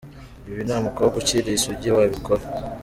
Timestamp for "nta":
0.67-0.77